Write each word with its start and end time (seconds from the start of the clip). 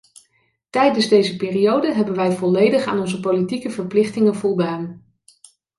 Tijdens 0.69 1.07
deze 1.07 1.35
periode 1.35 1.93
hebben 1.93 2.15
wij 2.15 2.31
volledig 2.31 2.85
aan 2.85 2.99
onze 2.99 3.19
politieke 3.19 3.69
verplichtingen 3.69 4.35
voldaan. 4.35 5.05